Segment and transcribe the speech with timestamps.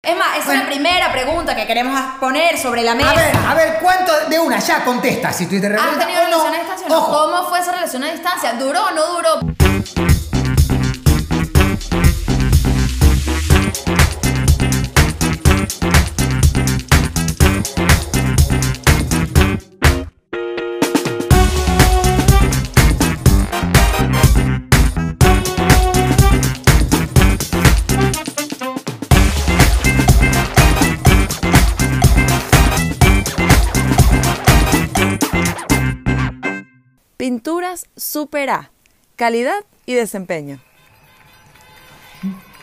[0.00, 3.10] Es más, es la primera pregunta que queremos poner sobre la mesa.
[3.10, 6.54] A ver, a ver, ¿cuánto de una ya contesta si tú te ¿Has tenido relación
[6.54, 7.06] a distancia o no?
[7.06, 8.52] ¿Cómo fue esa relación a distancia?
[8.52, 10.17] ¿Duró o no duró?
[37.38, 38.70] Pinturas Super A.
[39.14, 40.58] Calidad y desempeño.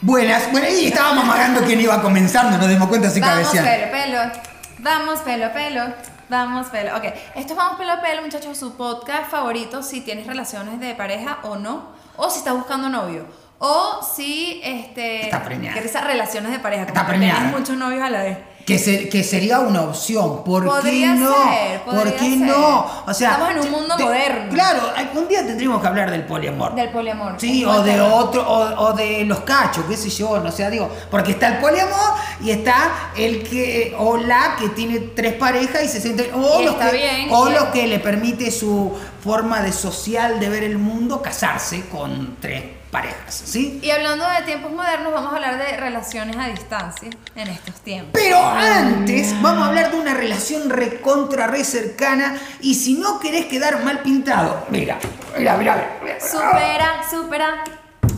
[0.01, 3.89] buenas, bueno, y estábamos amagando quién iba comenzando, nos dimos cuenta así Vamos cabeceando.
[3.89, 4.41] pelo, pelo.
[4.79, 5.85] Vamos pelo, pelo.
[6.27, 6.97] Vamos pelo.
[6.97, 11.39] Ok, esto es Vamos pelo, pelo, muchachos, su podcast favorito si tienes relaciones de pareja
[11.43, 11.91] o no.
[12.17, 13.25] O si estás buscando novio.
[13.59, 15.71] O si este, Está preñada.
[15.71, 16.81] quieres esas relaciones de pareja.
[16.83, 17.39] Está como que preñada.
[17.39, 18.37] tienes muchos novios a la vez.
[18.65, 20.43] Que, se- que sería una opción.
[20.43, 21.31] ¿Por qué no?
[21.31, 22.39] ser, ¿Por qué ser.
[22.39, 22.85] no?
[23.05, 24.49] O sea, Estamos en un mundo moderno.
[24.51, 26.73] Claro, algún día tendríamos que hablar del poliamor.
[26.73, 27.35] Del poliamor.
[27.37, 30.89] Sí, o de otro, o, o de los cachos, qué sé yo, no sé, digo,
[31.11, 35.87] porque está el poliamor y está el que, o la que tiene tres parejas y
[35.87, 38.91] se siente, o, los que, bien, o los que le permite su
[39.23, 42.63] forma de social de ver el mundo casarse con tres
[42.95, 43.79] parejas, ¿sí?
[43.83, 48.11] Y hablando de tiempos modernos, vamos a hablar de relaciones a distancia en estos tiempos.
[48.13, 53.47] Pero antes vamos a hablar de una relación recontra re cercana y si no querés
[53.47, 54.97] quedar mal pintado, mira,
[55.37, 56.21] mira, mira, mira.
[56.21, 57.63] Supera, supera,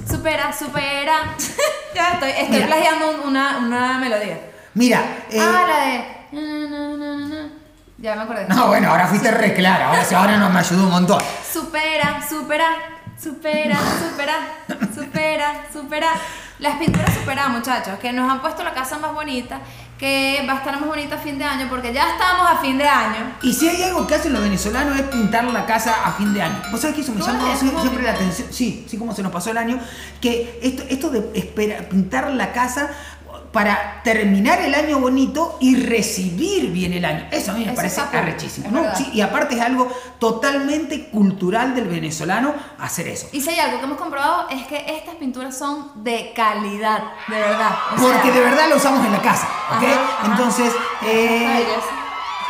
[0.07, 1.15] supera, supera.
[1.95, 2.67] ya estoy, estoy Mira.
[2.67, 4.39] plagiando un- una, una melodía.
[4.75, 6.17] Mira, eh, ah, la de.
[7.97, 8.45] Ya me acordé.
[8.47, 11.19] no, bueno, ahora fuiste re clara, ahora, ahora nos me ayudó un montón.
[11.51, 12.67] Supera, supera,
[13.21, 14.35] supera, supera,
[14.93, 16.07] supera, supera.
[16.59, 19.59] Las pinturas supera, muchachos, que nos han puesto la casa más bonita,
[19.99, 22.79] que va a estar más bonita a fin de año, porque ya estamos a fin
[22.79, 23.35] de año.
[23.43, 26.41] Y si hay algo que hacen los venezolanos es pintar la casa a fin de
[26.41, 26.59] año.
[26.71, 28.47] ¿Vos sabés que eso me ¿Cómo llama siempre la atención?
[28.51, 29.79] Sí, sí, como se nos pasó el año.
[30.19, 32.89] Que esto, esto de espera, pintar la casa
[33.51, 37.27] para terminar el año bonito y recibir bien el año.
[37.31, 38.69] Eso a mí me Eso parece arrechísimo.
[38.71, 38.95] ¿no?
[38.95, 43.27] Sí, y aparte es algo totalmente cultural del venezolano hacer eso.
[43.31, 47.39] Y si hay algo que hemos comprobado es que estas pinturas son de calidad, de
[47.39, 47.71] verdad.
[47.93, 49.47] O Porque sea, de verdad lo usamos en la casa,
[49.77, 49.83] ¿ok?
[49.83, 50.31] Ajá, ajá.
[50.31, 50.73] Entonces,
[51.05, 51.65] eh.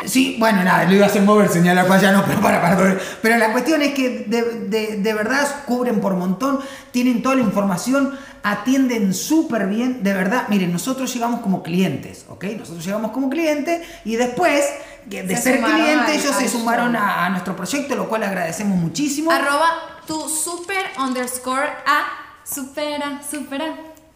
[0.06, 2.78] Sí, bueno, nada, lo iba a hacer mover, señalar para allá, no, pero para, para,
[2.78, 2.97] para.
[3.22, 6.59] Pero la cuestión es que de, de- de verdad cubren por montón,
[6.91, 10.46] tienen toda la información, atienden súper bien, de verdad.
[10.50, 12.44] Miren, nosotros llegamos como clientes, ¿ok?
[12.59, 14.63] Nosotros llegamos como clientes y después
[15.06, 18.78] de Se ser clientes, al- ellos se sumaron a, a nuestro proyecto, lo cual agradecemos
[18.78, 19.31] muchísimo.
[19.31, 19.68] Arroba
[20.06, 22.03] tu super underscore a
[22.44, 23.74] supera, supera,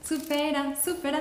[0.07, 1.19] supera, supera,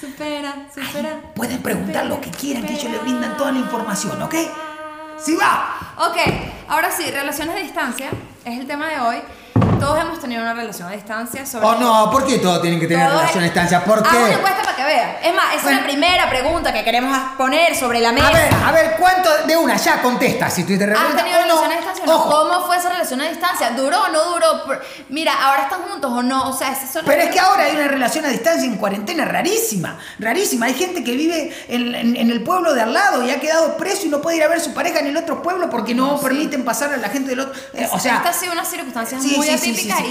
[0.00, 1.20] supera, supera.
[1.34, 3.02] Pueden preguntar lo que quieran, que ellos le supera.
[3.02, 4.34] brindan toda la información, ¿ok?
[5.18, 5.94] ¡Sí va!
[5.98, 6.16] Ok,
[6.68, 8.10] ahora sí, relaciones a distancia
[8.44, 9.16] es el tema de hoy.
[9.80, 12.86] Todos hemos tenido una relación a distancia sobre Oh no, ¿por qué todos tienen que
[12.86, 13.84] tener Todos- relación a distancia?
[13.84, 14.32] ¿Por Haz una qué?
[14.34, 15.10] encuesta para que vean.
[15.22, 15.76] Es más, esa Bueno.
[15.78, 18.28] es la primera pregunta que queremos poner sobre la mesa.
[18.28, 21.44] A ver, a ver, ¿cuánto de una ya contesta si tú te ¿Has tenido no?
[21.44, 22.14] relación a distancia o no?
[22.14, 23.70] Ojo, ¿Cómo fue esa relación a distancia?
[23.70, 24.46] ¿Duró o no duró?
[25.10, 26.48] Mira, ¿ahora están juntos o no?
[26.48, 29.24] O sea, esas son Pero es que ahora hay una relación a distancia en cuarentena
[29.24, 30.66] rarísima, rarísima.
[30.66, 33.76] Hay gente que vive en, en- en el pueblo de al lado y ha quedado
[33.76, 35.94] preso y no puede ir a ver a su pareja en el otro pueblo porque
[35.94, 37.54] no permiten pasar a la gente del otro.
[37.74, 39.52] eh, o sea, Esta ha sido una circunstancia Sí, muy sí,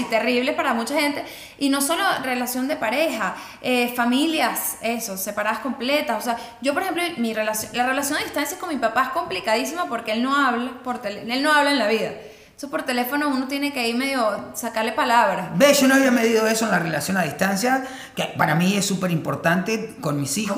[0.00, 1.24] y terrible para mucha gente.
[1.58, 6.18] Y no solo relación de pareja, eh, familias, eso, separadas completas.
[6.18, 9.08] O sea, yo, por ejemplo, mi relación, la relación a distancia con mi papá es
[9.10, 12.10] complicadísima porque él no habla por tele- él no habla en la vida.
[12.56, 15.48] Eso por teléfono uno tiene que ir medio sacarle palabras.
[15.56, 17.84] Ve, yo no había medido eso en la relación a distancia,
[18.14, 20.56] que para mí es súper importante con mis hijos.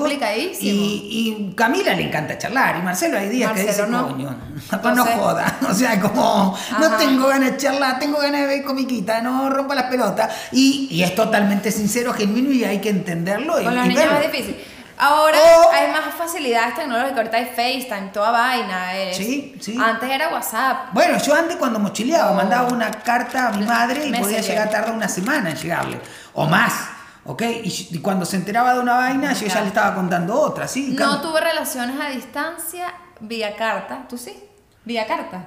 [0.61, 4.07] Y, y Camila le encanta charlar, y Marcelo hay días que dice, Marcelo no.
[4.13, 4.37] coño,
[4.69, 5.57] papá no Entonces- joda.
[5.69, 6.97] O sea, como, no Ajá.
[6.97, 10.33] tengo ganas de charlar, tengo ganas de ver comiquita, no rompa las pelotas.
[10.53, 14.03] Y, y es totalmente sincero, genuino, y hay que entenderlo y, Con los y niños
[14.05, 14.19] verlo.
[14.21, 14.55] es difícil.
[15.01, 18.97] Ahora O- hay más facilidades tecnológicas, ahorita hay FaceTime, toda vaina.
[18.97, 19.77] es- Sí, sí.
[19.81, 20.89] Antes era WhatsApp.
[20.91, 22.35] Bueno, yo antes cuando mochileaba, Oh.
[22.35, 26.01] mandaba una carta a mi madre y podía llegar tardar una semana en llegarle,
[26.33, 26.73] o más,
[27.25, 27.41] ¿ok?
[27.63, 30.93] Y, y cuando se enteraba de una vaina, yo ya le estaba contando otra, ¿sí?
[30.99, 34.05] No tuve relaciones a distancia vía carta.
[34.09, 34.37] ¿Tú sí?
[34.83, 35.45] Vía carta.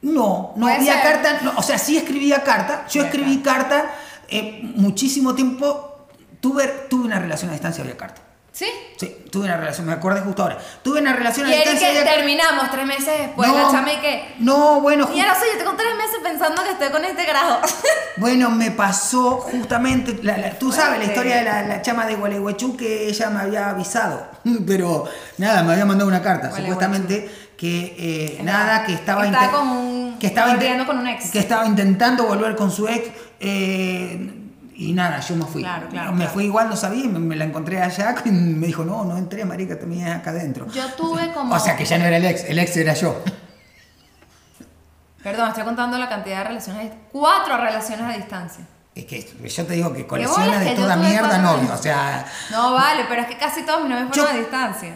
[0.00, 1.02] No, no había ser.
[1.02, 3.84] carta, no, o sea, sí escribía carta, yo Vía escribí carta
[4.28, 6.06] eh, muchísimo tiempo,
[6.40, 8.20] tuve, tuve una relación a distancia vía carta.
[8.52, 8.66] ¿Sí?
[8.98, 10.58] Sí, tuve una relación, me acordé justo ahora.
[10.82, 11.88] Tuve una relación a Y distancia.
[11.88, 14.34] que ya- terminamos tres meses después, la chama y que...
[14.40, 17.60] No, bueno, Y ahora soy yo tengo tres meses pensando que estoy con este carajo.
[18.18, 22.14] Bueno, me pasó justamente, la- la- tú sabes la historia de la, la chama de
[22.16, 24.26] Gualeguaychú que ella me había avisado,
[24.66, 25.06] pero
[25.38, 29.50] nada, me había mandado una carta, supuestamente que eh, Que nada, que estaba, que estaba
[29.50, 30.56] con un- que estaba
[30.86, 31.30] con un ex.
[31.30, 33.08] que estaba intentando volver con su ex
[33.40, 34.30] eh,
[34.74, 35.62] y nada, yo me fui.
[35.62, 36.32] Claro, claro, me claro.
[36.32, 39.44] fui igual, no sabía, me, me la encontré allá y me dijo, no, no entré,
[39.44, 40.66] marica, me acá adentro.
[40.68, 41.54] Yo tuve como...
[41.54, 43.22] O sea que ya no era el ex, el ex era yo.
[45.22, 46.92] Perdón, estoy contando la cantidad de relaciones...
[47.12, 48.64] Cuatro relaciones a distancia.
[48.94, 52.26] Es que yo te digo que colecciona de que toda mierda novio, o sea...
[52.50, 54.94] No, vale, pero es que casi todos mis novios fueron Yo- a distancia.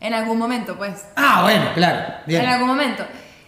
[0.00, 1.06] En algún momento, pues.
[1.16, 2.42] Ah, bueno, claro, bien.
[2.42, 3.06] En algún momento.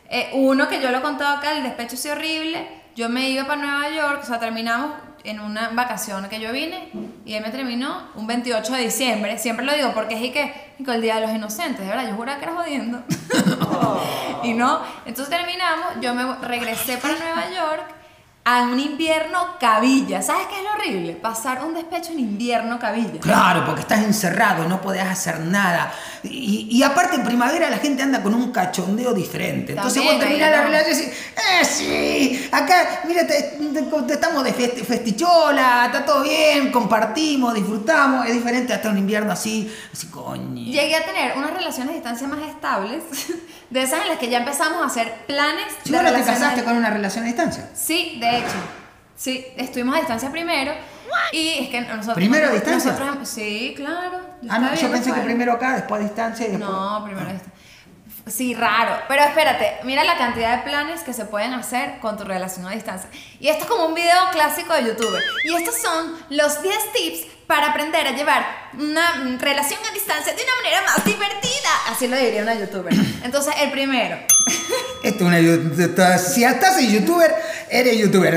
[0.09, 2.67] Eh, uno que yo lo he contado acá, el despecho sí horrible.
[2.95, 4.93] Yo me iba para Nueva York, o sea, terminamos
[5.27, 6.89] en una vacación que yo vine
[7.25, 9.39] y él me terminó un 28 de diciembre.
[9.39, 10.53] Siempre lo digo porque es y que
[10.87, 13.03] el Día de los Inocentes, de verdad, yo juraba que era jodiendo.
[14.45, 17.97] y no, entonces terminamos, yo me regresé para Nueva York
[18.47, 20.23] a un invierno cabilla.
[20.23, 21.15] ¿Sabes qué es lo horrible?
[21.15, 23.19] Pasar un despecho en invierno cabilla.
[23.19, 25.93] Claro, porque estás encerrado, no podés hacer nada.
[26.23, 29.73] Y, y aparte en primavera la gente anda con un cachondeo diferente.
[29.73, 32.16] Entonces También, vos terminás la relación y decís, eh, sí,
[32.53, 33.59] acá, mira, te,
[34.13, 38.27] estamos de festi- festichola, está todo bien, compartimos, disfrutamos.
[38.27, 40.65] Es diferente hasta un invierno así, así coño.
[40.65, 43.03] Llegué a tener unas relaciones a distancia más estables,
[43.71, 46.91] de esas en las que ya empezamos a hacer planes no te casaste con una
[46.91, 47.69] relación a distancia.
[47.75, 48.57] Sí, de hecho.
[49.17, 50.73] Sí, estuvimos a distancia primero.
[51.33, 52.15] Y es que nosotros.
[52.15, 52.93] ¿Primero a distancia?
[52.93, 54.21] nosotros- sí, claro.
[54.49, 56.69] Ah, no, yo pensé que primero acá, después a distancia y después...
[56.71, 57.56] No, primero a distancia.
[58.27, 58.93] Sí, raro.
[59.07, 62.71] Pero espérate, mira la cantidad de planes que se pueden hacer con tu relación a
[62.73, 63.09] distancia.
[63.39, 65.17] Y esto es como un video clásico de YouTube.
[65.45, 68.45] Y estos son los 10 tips para aprender a llevar
[68.75, 71.71] una relación a distancia de una manera más divertida.
[71.89, 72.93] Así lo diría una youtuber.
[73.23, 74.17] Entonces, el primero.
[75.05, 77.33] Esto es una yu- Si estás en youtuber,
[77.71, 78.35] eres youtuber.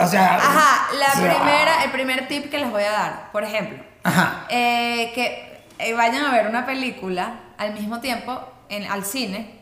[0.00, 0.36] O sea...
[0.36, 3.84] Ajá, la o sea, primera, el primer tip que les voy a dar, por ejemplo,
[4.02, 4.46] Ajá.
[4.48, 9.54] eh, que eh, vayan a ver una película al mismo tiempo en, al cine.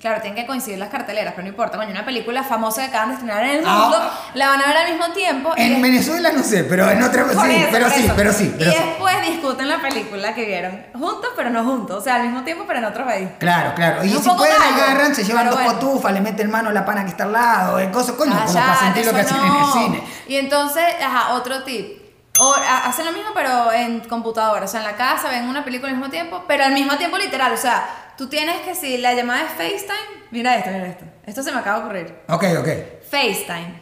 [0.00, 1.76] Claro, tienen que coincidir las carteleras, pero no importa.
[1.76, 3.78] Coño, una película famosa que acaban de estrenar en el Ah.
[3.80, 3.98] mundo,
[4.34, 5.52] la van a ver al mismo tiempo.
[5.56, 7.24] y En des- Venezuela no sé, pero en otra...
[7.26, 8.14] por Sí, eso, pero sí, eso.
[8.16, 8.78] pero sí, pero y sí.
[8.80, 12.62] después discuten la película que vieron, juntos pero no juntos, o sea, al mismo tiempo
[12.64, 13.28] pero en otro país.
[13.40, 14.04] Claro, claro.
[14.04, 15.72] Y Un si pueden agarran, se llevan dos bueno.
[15.80, 18.54] cotufas, le meten mano a la pana que está al lado, eh, cosas, coño, como
[18.54, 19.72] para Cállate, sentir lo que eso hacen en el no.
[19.72, 20.02] cine.
[20.28, 21.97] Y entonces, ajá, otro tip.
[22.40, 24.64] O hacen lo mismo, pero en computadora.
[24.64, 27.18] O sea, en la casa ven una película al mismo tiempo, pero al mismo tiempo
[27.18, 27.52] literal.
[27.52, 31.04] O sea, tú tienes que si la llamada es FaceTime, mira esto, mira esto.
[31.26, 32.14] Esto se me acaba de ocurrir.
[32.28, 32.68] Ok, ok.
[33.10, 33.80] FaceTime.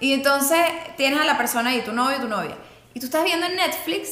[0.00, 0.60] Y entonces
[0.96, 2.56] tienes a la persona ahí, tu novio, tu novia.
[2.94, 4.10] Y tú estás viendo en Netflix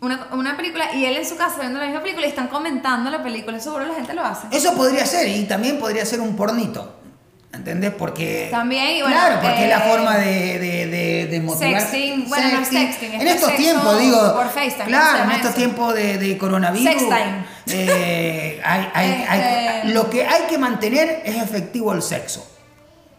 [0.00, 3.10] una, una película y él en su casa viendo la misma película y están comentando
[3.10, 3.56] la película.
[3.56, 4.48] Eso seguro la gente lo hace.
[4.50, 6.99] Eso podría ser, y también podría ser un pornito.
[7.52, 7.92] ¿Entendés?
[7.98, 8.48] Porque.
[8.50, 11.80] También, y bueno, Claro, porque eh, es la forma de, de, de, de motivar.
[11.80, 14.34] Sexting, bueno, no es sexting, es En estos tiempos, digo.
[14.34, 16.88] por FaceTime, ¿cómo se Claro, en estos tiempos de, de coronavirus.
[16.88, 17.44] Sextime.
[17.66, 19.40] eh, hay- hay- hay-
[19.80, 22.46] Este- lo que hay que mantener es efectivo el sexo.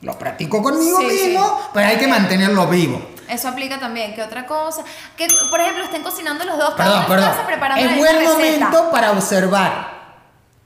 [0.01, 1.69] Lo practico conmigo Sí, mismo, sí.
[1.74, 3.10] pero hay que mantenerlo vivo.
[3.30, 4.13] Eso aplica también.
[4.16, 4.83] ¿Qué otra cosa?
[5.16, 6.74] Que, por ejemplo, estén cocinando los dos.
[6.75, 7.30] Perdón, perdón.
[7.30, 8.31] su casa preparando Es buen receta.
[8.69, 10.01] momento para observar.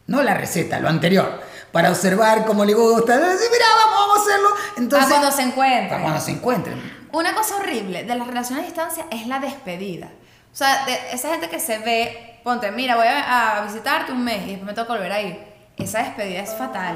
[0.07, 1.41] No la receta, lo anterior.
[1.75, 3.17] Para observar cómo le gusta.
[3.17, 4.49] Mira, vamos, vamos a hacerlo.
[4.77, 5.89] Entonces, Ah, cuando se encuentren.
[5.89, 6.81] para cuando se encuentren.
[7.11, 10.07] Una cosa horrible de las relaciones a distancia es la despedida.
[10.53, 14.43] O sea, de esa gente que se ve, ponte, mira, voy a, visitarte un mes
[14.43, 15.37] y después me toca volver a ir.
[15.75, 16.95] Esa despedida es fatal.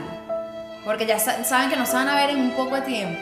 [0.86, 3.20] Porque ya sa- saben que no se van a ver en un poco de tiempo.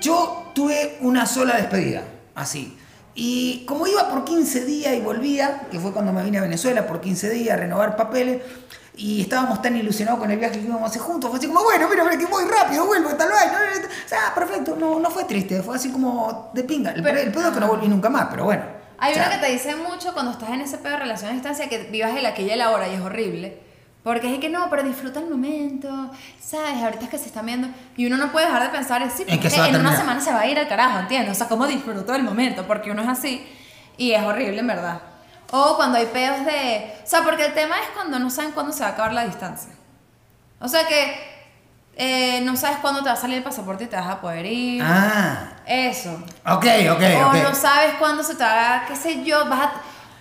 [0.00, 2.02] Yo tuve una sola despedida,
[2.36, 2.78] así.
[3.16, 6.86] Y como iba por 15 días y volvía, que fue cuando me vine a Venezuela
[6.86, 8.42] por 15 días a renovar papeles,
[9.02, 11.62] y estábamos tan ilusionados con el viaje que íbamos a hacer juntos, fue así como,
[11.62, 13.88] bueno, mira, mira que voy rápido, vuelvo, tal vez.
[14.04, 16.90] O sea, perfecto, no, no fue triste, fue así como de pinga.
[16.92, 18.62] El, Pero- el pedo es que no volví nunca más, pero bueno.
[18.98, 21.30] Hay O sea, una que te dice mucho cuando estás en ese pedo de relación
[21.30, 23.58] a distancia que vivas el aquí y el ahora y es horrible.
[24.02, 26.82] Porque es que no, pero disfruta el momento, ¿sabes?
[26.82, 27.68] Ahorita es que se están viendo.
[27.96, 30.20] Y uno no puede dejar de pensar, sí, que porque va a en una semana
[30.20, 31.32] se va a ir al carajo, ¿entiendes?
[31.32, 32.66] O sea, ¿cómo disfruto del momento?
[32.66, 33.46] Porque uno es así
[33.96, 35.00] y es horrible, en verdad.
[35.50, 36.94] O cuando hay pedos de...
[37.04, 39.24] O sea, porque el tema es cuando no saben cuándo se va a acabar la
[39.24, 39.72] distancia.
[40.60, 41.30] O sea que
[41.96, 44.46] eh, no sabes cuándo te va a salir el pasaporte y te vas a poder
[44.46, 44.82] ir.
[44.84, 46.12] Ah, Eso.
[46.46, 47.34] ok, ok, o ok.
[47.42, 49.72] no sabes cuándo se te va, qué sé yo, vas a...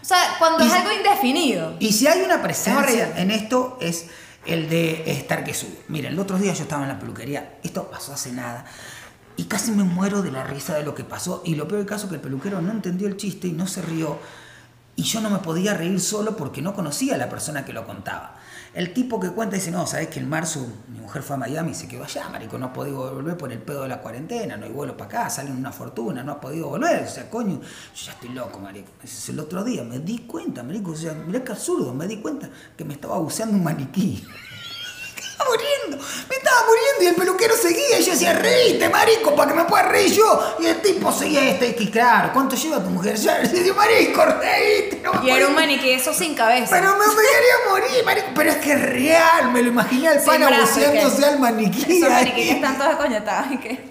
[0.01, 1.75] O sea, cuando es algo indefinido.
[1.79, 4.07] Y si hay una Es presencia en esto es
[4.45, 5.79] el de estar que sube.
[5.87, 8.65] Miren, el otro día yo estaba en la peluquería, esto pasó hace nada,
[9.35, 11.41] y casi me muero de la risa de lo que pasó.
[11.45, 13.67] Y lo peor del caso es que el peluquero no entendió el chiste y no
[13.67, 14.19] se rió.
[14.95, 17.85] Y yo no me podía reír solo porque no conocía a la persona que lo
[17.85, 18.35] contaba.
[18.73, 21.71] El tipo que cuenta dice, no, sabes que en marzo mi mujer fue a Miami
[21.71, 24.57] y se quedó allá, marico, no ha podido volver por el pedo de la cuarentena,
[24.57, 27.59] no hay vuelo para acá, salen una fortuna, no ha podido volver, o sea, coño,
[27.59, 28.91] yo ya estoy loco, marico.
[29.03, 32.05] Ese es el otro día, me di cuenta, marico, o sea, mirá que absurdo, me
[32.05, 34.23] di cuenta que me estaba buceando un maniquí.
[35.39, 39.33] Me estaba muriendo, me estaba muriendo y el peluquero seguía y yo decía, reíte, marico,
[39.35, 40.55] para que me pueda reír yo.
[40.59, 43.17] Y el tipo seguía este, que claro, ¿cuánto lleva tu mujer?
[43.17, 44.78] Le decía, marico, reíte.
[45.13, 46.67] No Y era un maniquí eso sin cabeza.
[46.69, 48.27] pero me, me quería morir, marico.
[48.35, 52.03] Pero es que es real, me lo imaginé al pana buceándose al maniquí.
[52.03, 52.09] Ahí.
[52.09, 53.89] maniquíes están todos coñetados y que.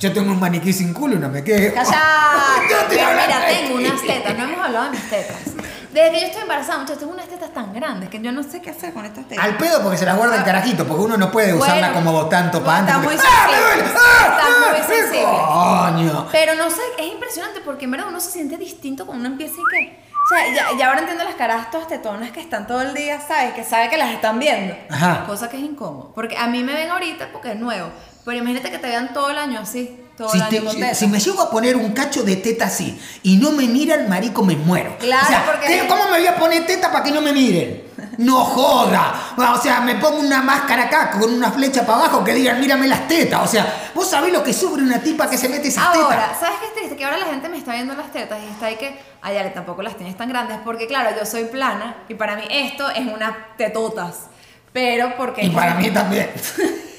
[0.00, 1.42] Yo tengo un maniquí sin culo y no me.
[1.44, 1.76] Yo estoy
[2.88, 5.51] Pero mira, tengo unas tetas, no hemos hablado de mis tetas.
[5.92, 8.62] Desde que yo estoy embarazada, muchachos, tengo unas tetas tan grandes que yo no sé
[8.62, 9.44] qué hacer con estas tetas.
[9.44, 12.26] Al pedo porque se las guarda el carajito, porque uno no puede usarla Bueno, como
[12.28, 12.94] tanto para antes.
[12.94, 13.66] está muy ¡Ah, sensible.
[13.76, 13.92] duele!
[13.98, 16.12] ¡Ah, Está muy ah, sensible.
[16.12, 16.28] ¡Coño!
[16.32, 19.54] Pero no sé, es impresionante porque en verdad uno se siente distinto cuando uno empieza
[19.54, 20.02] y que.
[20.24, 23.20] O sea, ya, ya ahora entiendo las caras todas tetonas que están todo el día,
[23.20, 23.52] ¿sabes?
[23.54, 24.74] Que sabe que las están viendo.
[24.88, 25.24] Ajá.
[25.26, 26.12] Cosa que es incómodo.
[26.14, 27.88] Porque a mí me ven ahorita porque es nuevo.
[28.24, 29.98] Pero imagínate que te vean todo el año así.
[30.22, 30.98] Todo Si, el año te- con si- tetas.
[30.98, 34.42] si me llego a poner un cacho de teta así y no me miran, marico,
[34.44, 34.96] me muero.
[34.98, 37.32] Claro, o sea, porque- ¿qué- ¿cómo me voy a poner teta para que no me
[37.32, 37.82] miren?
[38.18, 39.14] No joda.
[39.36, 42.86] O sea, me pongo una máscara acá con una flecha para abajo que digan, mírame
[42.86, 43.40] las tetas.
[43.42, 46.40] O sea, vos sabés lo que sufre una tipa que se mete esas Ahora, tetas.
[46.40, 46.96] ¿sabes qué es triste?
[46.96, 49.50] Que ahora la gente me está viendo las tetas y está ahí que, ay, Ale,
[49.50, 53.06] tampoco las tienes tan grandes, porque claro, yo soy plana y para mí esto es
[53.12, 54.26] unas tetotas.
[54.72, 55.44] Pero porque...
[55.44, 56.30] Y para mí también.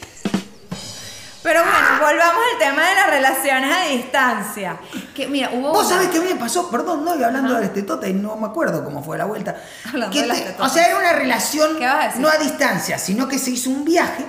[1.43, 4.77] Pero bueno, volvamos al tema de las relaciones a distancia.
[5.13, 5.71] Que mira, hubo...
[5.73, 8.35] Vos una- sabés qué me pasó, perdón, no, y hablando de las tetotas y no
[8.37, 9.57] me acuerdo cómo fue la vuelta.
[9.87, 10.71] Hablando Que de las te- tetotas.
[10.71, 12.21] o sea, era una relación ¿Qué vas a decir?
[12.21, 14.25] no a distancia, sino que se hizo un viaje,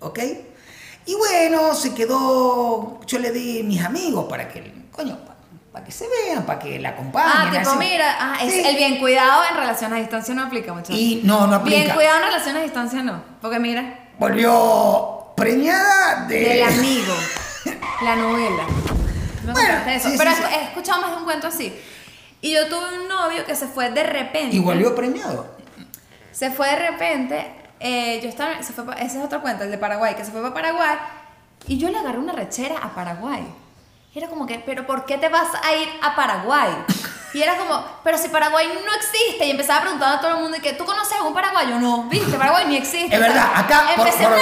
[0.00, 0.18] ¿ok?
[1.06, 5.18] Y bueno, se quedó, yo le di mis amigos para que, coño,
[5.72, 7.32] para, que se vean, para que la acompañen.
[7.34, 7.78] Ah, tipo, así.
[7.78, 8.62] mira, ah, es Sí.
[8.66, 10.96] el bien cuidado en relación a distancia no aplica, muchachos.
[10.96, 11.94] Y no, no Bien aplica.
[11.94, 13.22] cuidado en relación a distancia no.
[13.40, 16.38] Porque mira, Volvió preñada de...
[16.40, 17.14] del amigo,
[18.02, 18.64] la novela.
[19.44, 20.10] Me Bueno, eso.
[20.10, 21.74] sí, Pero sí, he- escuchado más de un cuento así.
[22.40, 24.54] Y yo tuve un novio que se fue de repente.
[24.54, 25.56] Y volvió preñado.
[26.32, 27.52] Se fue de repente.
[27.80, 28.62] eh, yo estaba.
[28.62, 30.96] Se fue pa- ese es otro cuento, el de Paraguay, que se fue para Paraguay.
[31.66, 33.42] Y yo le agarré una rechera a Paraguay.
[34.18, 36.70] Era como que, ¿pero por qué te vas a ir a Paraguay?
[37.34, 39.44] Y era como, pero si Paraguay no existe.
[39.44, 41.78] Y empezaba a preguntar a todo el mundo, y que, ¿tú conoces a un paraguayo?
[41.78, 43.14] No, viste, Paraguay ni existe.
[43.14, 44.36] Es verdad, acá por- Venezuela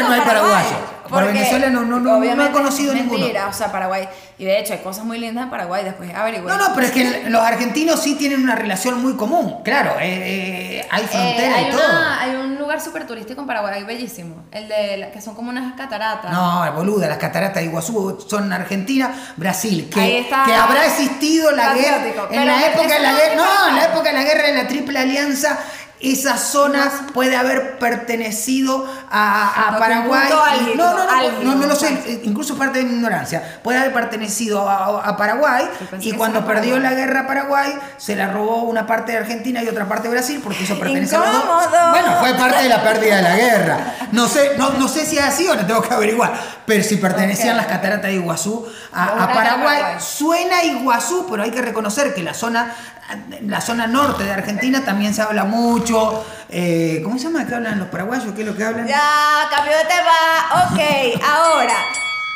[0.00, 0.72] no hay Paraguay, paraguayos.
[1.10, 3.18] Por Venezuela no- no- no- no he conocido es ninguno.
[3.20, 4.08] Mentira, o sea, Paraguay.
[4.38, 6.50] Y de hecho, hay cosas muy lindas en Paraguay, después averigüé.
[6.50, 9.62] No, no, pero es que los argentinos sí tienen una relación muy común.
[9.62, 11.90] Claro, eh, eh, hay Eh, frontera hay, y todo.
[11.90, 14.44] una- hay un lugar súper turístico en Paraguay, bellísimo.
[14.52, 16.30] El de la- que son como unas cataratas.
[16.30, 20.44] No, boluda, las cataratas de Iguazú son Argentina, Brasil, Ahí que, está.
[20.44, 24.04] que habrá existido la guerra en la época de la guerra, no, en la época
[24.04, 25.58] de la guerra de la Triple Alianza,
[26.00, 29.78] esa zona puede haber pertenecido a, a Toca un
[30.08, 30.28] Paraguay.
[30.72, 33.60] y- no, no, no, no, no lo sé, eh, incluso parte de mi ignorancia.
[33.62, 35.68] Puede haber pertenecido a, a Paraguay
[36.00, 39.86] y cuando perdió la guerra Paraguay se la robó una parte de Argentina y otra
[39.88, 41.64] parte de Brasil porque eso pertenece a los dos.
[41.90, 43.94] Bueno, fue parte de la pérdida de la guerra.
[44.12, 46.32] No sé, no, no sé si es así o no tengo que averiguar.
[46.66, 49.34] Pero si pertenecían las cataratas de Iguazú a, Paraguay,
[49.80, 49.94] Paraguay.
[50.00, 52.72] suena Iguazú, pero hay que reconocer que la zona,
[53.42, 56.24] la zona norte de Argentina también se habla mucho.
[56.48, 58.32] eh, ¿Cómo se llama que hablan los paraguayos?
[58.34, 58.86] ¿Qué es lo que hablan?
[58.86, 60.66] Ya, cambio de tema.
[60.66, 61.74] Ok, ahora.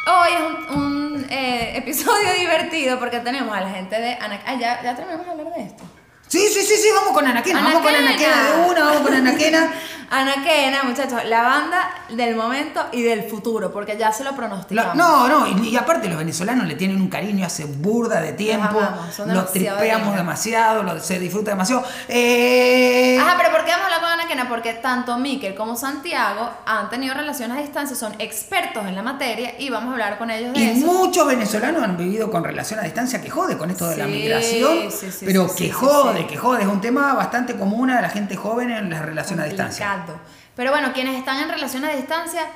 [0.07, 0.41] Hoy es
[0.77, 4.43] un, un, eh, episodio divertido porque tenemos a la gente de Anac.
[4.47, 5.83] Ah, ya, ya terminamos de hablar de esto.
[6.29, 7.63] Sí, sí, sí, sí, vamos con Anaquena.
[7.63, 8.35] Vamos con Anaquena.
[8.35, 9.73] Anaquena de una, vamos con Anaquena.
[10.11, 14.95] Anaquena, muchachos, la banda del momento y del futuro, porque ya se lo pronosticamos.
[14.97, 18.79] no, no, y, y aparte los venezolanos le tienen un cariño hace burda de tiempo.
[18.81, 21.85] amamos, son Los tripeamos demasiado, lo- se disfruta demasiado.
[22.09, 24.49] Eh, Ajá, pero ¿por qué vamos a hablar con Anaquena?
[24.49, 29.55] Porque tanto Miquel como Santiago han tenido relaciones a distancia, son expertos en la materia
[29.59, 30.87] y vamos a hablar con ellos de Y eso.
[30.87, 34.91] muchos venezolanos han vivido con relación a distancia que jode con esto de la migración,
[34.91, 38.37] sí, sí, pero que jode, que jode, es un tema bastante común a la gente
[38.37, 39.87] joven en las relaciones a distancia.
[39.95, 40.21] Complicado.
[40.57, 42.47] Pero bueno, quienes están en relación a distancia,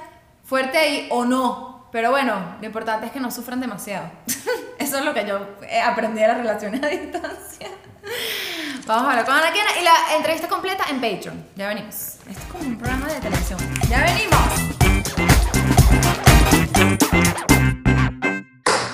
[0.44, 1.88] fuerte ahí o no.
[1.90, 4.10] Pero bueno, lo importante es que no sufran demasiado.
[4.78, 7.68] Eso es lo que yo eh, aprendí de las relaciones a distancia.
[8.86, 11.46] Vamos a hablar con Anaquena y la entrevista completa en Patreon.
[11.56, 11.94] Ya venimos.
[11.94, 13.58] Esto es como un programa de televisión.
[13.88, 14.38] Ya venimos.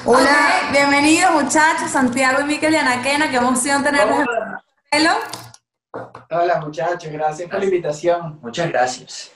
[0.05, 0.55] Hola.
[0.73, 3.31] Bienvenidos muchachos, Santiago y Miquel y Anaquena.
[3.31, 4.27] Qué emoción tenerlos
[4.91, 5.19] en Hola.
[6.35, 8.41] Hola muchachos, gracias por la invitación.
[8.43, 9.31] Muchas gracias.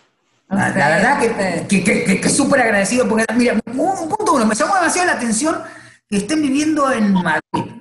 [0.49, 4.33] La, la verdad que, que, que, que- que súper agradecido porque, mira, un, un punto
[4.33, 5.63] uno, me llamó demasiado la atención
[6.09, 7.73] que estén viviendo en Madrid.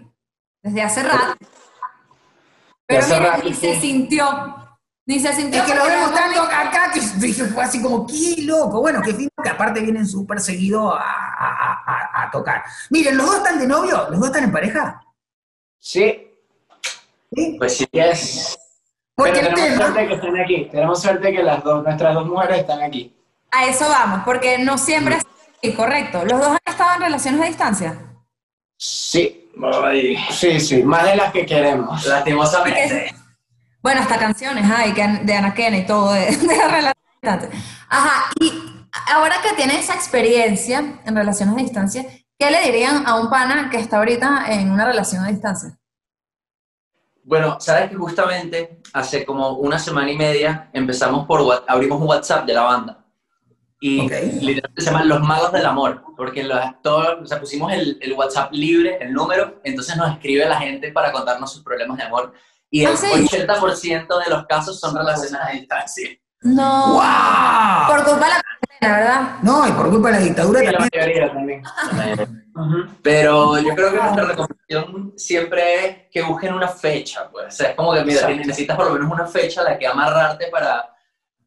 [0.62, 1.36] Desde hace rato.
[2.86, 4.56] Pero hace mira, rato ni se sintió.
[5.06, 5.62] Ni se sintió.
[5.64, 8.82] Es que lo vemos tanto acá que dije, fue así como, qué loco.
[8.82, 12.64] Bueno, que fino que aparte vienen súper seguido a, a- a- a tocar.
[12.90, 14.08] Miren, ¿los dos están de novio?
[14.12, 15.02] ¿Los dos están en pareja?
[15.80, 16.24] Sí,
[17.34, 17.56] ¿Sí?
[17.58, 17.88] Pues sí.
[17.92, 18.58] yes.
[19.18, 19.86] Porque Pero el tenemos tema...
[19.92, 20.68] suerte que estén aquí.
[20.72, 23.14] Tenemos suerte que las dos, nuestras dos mujeres están aquí.
[23.52, 25.24] A eso vamos, porque no siempre es
[25.64, 26.24] así, correcto.
[26.24, 28.00] ¿Los dos han estado en relaciones a distancia?
[28.78, 29.50] Sí,
[29.84, 30.84] Ay, sí, sí.
[30.84, 32.06] Más de las que queremos.
[32.06, 33.16] lastimosamente.
[33.82, 36.94] Bueno, hasta canciones hay que de Anaquena y todo de, de relaciones
[37.24, 37.50] a distancia.
[37.90, 38.54] Ajá, y
[39.12, 42.06] ahora que tienen esa experiencia en relaciones a distancia,
[42.38, 45.76] ¿qué le dirían a un pana que está ahorita en una relación a distancia?
[47.28, 52.46] Bueno, sabes que justamente hace como una semana y media empezamos por abrimos un WhatsApp
[52.46, 53.06] de la banda
[53.82, 54.12] y Ok.
[54.40, 58.14] literalmente se llaman Los Magos del Amor, porque los, todo, o sea, pusimos el, el
[58.14, 62.32] WhatsApp libre, el número, entonces nos escribe la gente para contarnos sus problemas de amor
[62.70, 63.08] y el ¿Ah, sí?
[63.08, 66.10] 80% de los casos son relaciones a distancia.
[66.42, 66.94] No.
[66.94, 67.88] ¡Wow!
[67.88, 69.22] Por culpa de la cuarentena, ¿verdad?
[69.42, 70.90] No, y por culpa de la dictadura la también.
[70.94, 71.64] mayoría también.
[72.56, 72.76] Ujú.
[73.04, 77.48] Pero yo creo que nuestra recomendación siempre es que busquen una fecha, pues.
[77.48, 79.88] O sea, es como que, mira, necesitas por lo menos una fecha a la que
[79.88, 80.90] amarrarte para,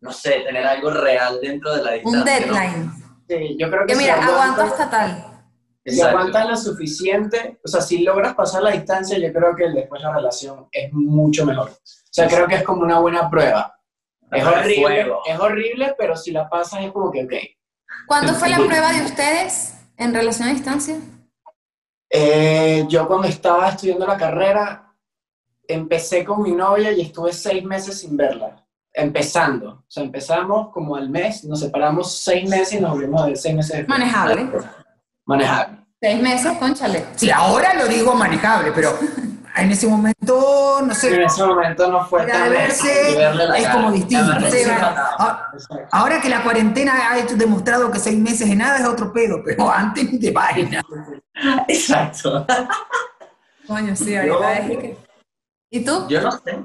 [0.01, 2.21] no sé, tener algo real dentro de la distancia.
[2.21, 2.25] Un ¿no?
[2.25, 2.93] deadline.
[3.29, 5.27] Sí, yo creo que Que si mira, aguantas- aguanto hasta tal.
[5.87, 10.03] Si aguantas lo suficiente, o sea, si logras pasar la distancia, yo creo que después
[10.03, 11.71] la relación es mucho mejor.
[11.71, 13.77] O sea, creo que es como una buena prueba.
[14.33, 15.21] Es horrible, fuego.
[15.27, 17.33] es horrible, pero si la pasas es como que, ok.
[18.07, 20.97] ¿Cuándo fue la prueba de ustedes en relación a distancia?
[22.09, 24.95] Eh, yo cuando estaba estudiando la carrera,
[25.67, 28.67] empecé con mi novia y estuve seis meses sin verla.
[28.93, 29.71] Empezando.
[29.71, 33.37] O sea, empezamos como al mes, nos separamos seis meses y nos volvimos a ver
[33.37, 33.99] seis meses después.
[33.99, 34.51] Manejable.
[35.25, 35.79] Manejable.
[36.03, 37.05] Seis meses, conchale.
[37.15, 38.99] Sí, ahora lo digo manejable, pero
[39.63, 43.57] en ese momento, no En sé, ese momento no fue tan verse y verle la
[43.59, 43.75] es cara.
[43.75, 44.33] como distinto.
[45.19, 45.51] Ah.
[45.93, 49.41] Ahora que la cuarentena ha hecho demostrado que seis meses de nada es otro pedo,
[49.45, 50.83] pero antes ni de vaina.
[51.69, 52.47] Exacto.
[53.67, 54.97] Coño, sí, ahorita es que...
[55.71, 56.07] ¿Y tú?
[56.09, 56.59] Yo no sé.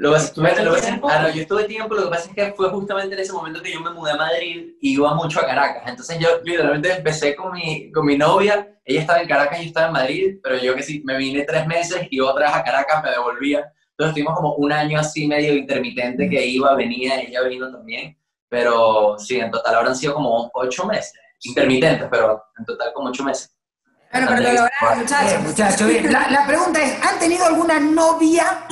[0.00, 0.80] Lo, que- ¿Estuviste lo que-
[1.10, 3.60] ah, no, yo estuve tiempo, lo que pasa es que fue justamente en ese momento
[3.62, 5.82] que yo me mudé a Madrid y iba mucho a Caracas.
[5.86, 9.68] Entonces yo literalmente empecé con mi, con mi novia, ella estaba en Caracas y yo
[9.68, 12.64] estaba en Madrid, pero yo que sí, me vine tres meses, iba otra vez a
[12.64, 13.58] Caracas, me devolvía.
[13.90, 18.16] Entonces estuvimos como un año así medio intermitente que iba, venía, ella vino también.
[18.48, 21.12] Pero sí, en total habrán sido como ocho meses.
[21.44, 23.54] Intermitentes, pero en total como ocho meses.
[24.12, 25.42] Bueno, pero lo lograron, Eh, muchachos.
[25.46, 26.10] muchachos, bien.
[26.10, 28.64] La, la pregunta es, ¿han tenido alguna novia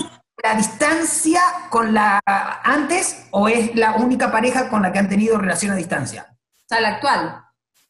[0.45, 2.21] a distancia con la
[2.63, 6.29] antes o es la única pareja con la que han tenido relación a distancia?
[6.31, 7.43] O sea, la actual.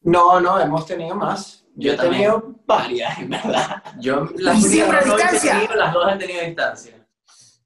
[0.03, 1.65] No, no, hemos tenido más.
[1.75, 2.23] Yo Yo he también.
[2.23, 3.83] tenido varias, en verdad.
[4.01, 5.53] Yo las ¿Y siempre a distancia?
[5.53, 6.95] tenido, las dos han tenido distancia.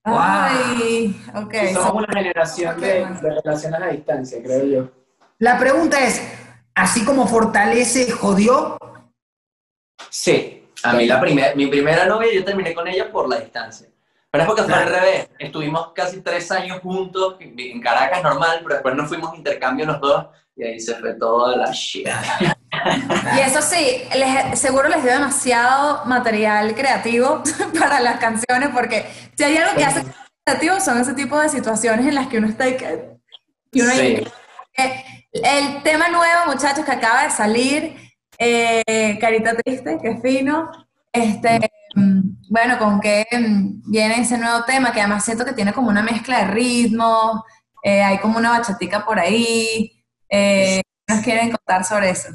[0.04, 0.16] Wow.
[0.18, 1.54] Ay, ok.
[1.74, 4.90] Somos so- una generación de, de relaciones a distancia, creo yo.
[5.38, 6.20] La pregunta es,
[6.74, 8.78] así como fortalece, jodió,
[10.10, 10.58] Sí.
[10.84, 13.88] A mí la primera, mi primera novia yo terminé con ella por la distancia.
[14.32, 15.28] Pero es porque fue al revés.
[15.38, 20.00] Estuvimos casi tres años juntos en Caracas normal, pero después nos fuimos a intercambio los
[20.00, 22.08] dos y ahí se fue toda la shit.
[23.36, 27.42] Y eso sí, les- seguro les dio demasiado material creativo
[27.78, 30.02] para las canciones, porque si hay algo que hace
[30.44, 33.10] creativo son ese tipo de situaciones en las que uno está y que...
[33.72, 34.24] y uno Sí.
[34.78, 37.96] Eh, El tema nuevo, muchachos, que acaba de salir,
[38.38, 40.70] eh, Carita Triste, que fino.
[41.12, 41.60] Este,
[41.94, 46.02] bueno, con que mm, viene ese nuevo tema, que además siento que tiene como una
[46.02, 47.42] mezcla de ritmos,
[47.82, 49.92] eh, hay como una bachatica por ahí.
[50.28, 52.28] Eh, ¿qué nos quieren contar sobre eso?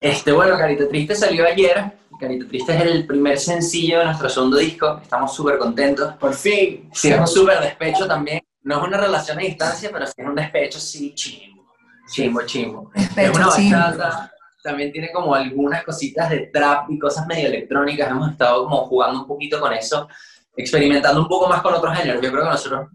[0.00, 1.92] Este, bueno, Carita Triste salió ayer.
[2.18, 5.00] Carita Triste es el primer sencillo de nuestro segundo disco.
[5.02, 6.14] Estamos súper contentos.
[6.14, 6.88] Por fin.
[6.92, 8.40] Sí, es un súper despecho también.
[8.62, 11.64] No es una relación a distancia, pero sí es un despecho, sí, chimbo.
[12.10, 12.90] Chimbo, chimbo.
[12.94, 13.76] Despecho es una chimbo.
[13.76, 14.32] bachata.
[14.66, 18.10] También tiene como algunas cositas de trap y cosas medio electrónicas.
[18.10, 20.08] Hemos estado como jugando un poquito con eso,
[20.56, 22.20] experimentando un poco más con otros géneros.
[22.20, 22.88] Yo creo que nosotros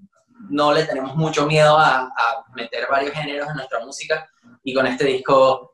[0.49, 4.27] no le tenemos mucho miedo a, a meter varios géneros en nuestra música
[4.63, 5.71] y con este disco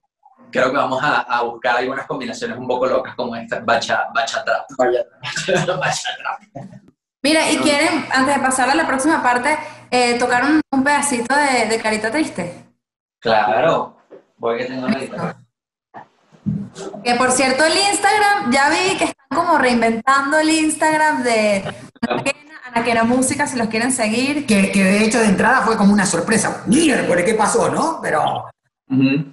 [0.51, 4.43] creo que vamos a, a buscar algunas combinaciones un poco locas como esta, bacha, bacha
[4.43, 4.65] trap.
[4.77, 5.03] Vaya.
[5.77, 6.81] Bacha trap.
[7.23, 9.57] Mira, y quieren, antes de pasar a la próxima parte,
[9.89, 12.65] eh, tocar un, un pedacito de, de Carita Triste.
[13.19, 13.97] Claro,
[14.37, 15.46] voy que tengo la guitarra.
[17.03, 21.63] Que por cierto, el Instagram, ya vi que están como reinventando el Instagram de
[22.01, 24.45] Anaquena, Anaquena Música, si los quieren seguir.
[24.45, 26.63] que, que de hecho de entrada fue como una sorpresa.
[26.67, 27.99] Miércoles, ¿qué pasó, no?
[28.01, 28.45] Pero
[28.89, 29.25] Ujú.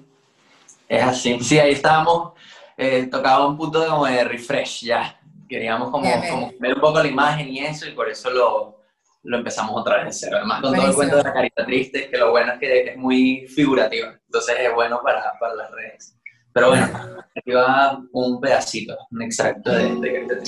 [0.88, 1.38] Es así.
[1.40, 2.32] Sí, ahí estábamos,
[2.76, 5.18] eh, tocaba un punto de, como de refresh ya.
[5.48, 6.32] Queríamos como, Bien, bien.
[6.34, 8.80] como ver un poco la imagen y eso, y por eso lo,
[9.22, 10.36] lo empezamos otra vez de cero.
[10.38, 12.96] Además, con todo el cuento de la carita triste, que lo bueno es que es
[12.96, 14.14] muy figurativa.
[14.26, 16.16] Entonces es bueno para, para las redes.
[16.54, 16.86] Pero bueno,
[17.34, 20.42] aquí va un pedacito, un extracto de, de.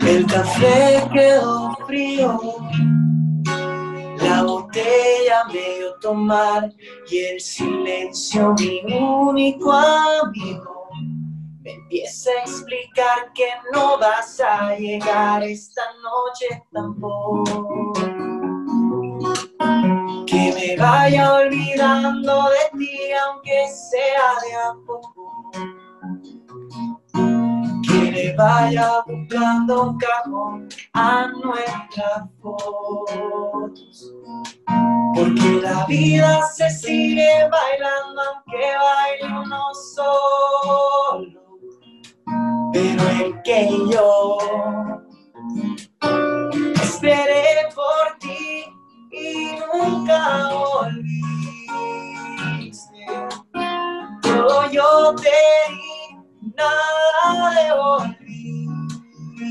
[0.00, 2.40] El café quedó frío,
[4.22, 6.72] la botella medio tomar
[7.10, 10.77] y el silencio mi único amigo.
[11.68, 17.92] Me empieza a explicar que no vas a llegar esta noche tampoco.
[20.26, 25.50] Que me vaya olvidando de ti aunque sea de a poco
[27.86, 34.14] que le vaya buscando un cajón a nuestras fotos.
[35.14, 41.47] Porque la vida se sigue bailando aunque baile uno solo.
[42.72, 44.38] Pero el que yo
[46.82, 48.64] esperé por ti
[49.12, 51.06] y nunca volviste.
[54.22, 56.16] Todo yo te di,
[56.56, 56.98] nada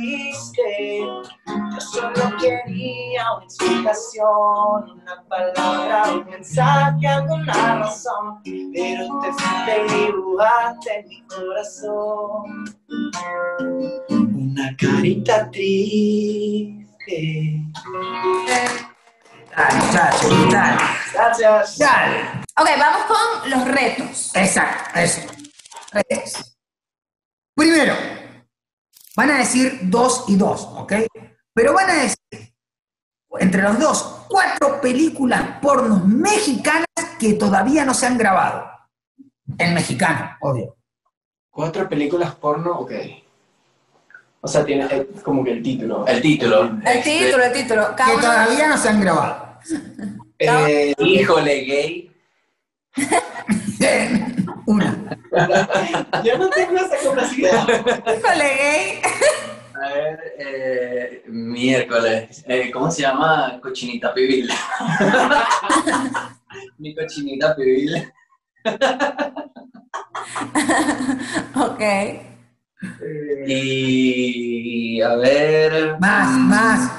[0.04, 8.42] Yo solo quería una explicación, una palabra, un mensaje, alguna razón.
[8.44, 12.66] Pero te fuiste y dibujaste en mi corazón
[14.58, 16.78] una carita triste.
[19.56, 20.84] Dale, muchachos, dale.
[21.14, 21.78] Gracias.
[21.78, 22.24] Dale.
[22.60, 24.32] Ok, vamos con los retos.
[24.36, 25.22] Exacto, eso.
[25.92, 26.58] Retos.
[27.56, 27.96] Primero,
[29.18, 30.94] van a decir dos y dos, ¿ok?
[31.54, 32.54] Pero van a decir,
[33.40, 36.86] entre los dos, cuatro películas pornos mexicanas
[37.20, 38.70] que todavía no se han grabado.
[39.58, 40.76] En mexicano, obvio.
[41.50, 42.92] Cuatro películas porno, ok.
[44.42, 46.06] O sea, tiene eh, como que el título.
[46.06, 46.80] El título.
[46.86, 47.82] El título, el título.
[47.98, 49.60] Cada Que uno- todavía no se han grabado.
[50.38, 52.12] Eh, Híjole, gay.
[54.68, 55.18] Una.
[56.24, 57.64] yo no tengo esa capacidad.
[57.68, 59.02] Híjole, gay.
[59.74, 62.44] A ver, eh, miércoles.
[62.48, 63.60] Eh, ¿Cómo se llama?
[63.62, 64.50] Cochinita pibil.
[66.78, 68.12] Mi cochinita pibil.
[71.56, 71.82] Ok.
[73.48, 75.98] Y a ver.
[76.00, 76.92] Más, más.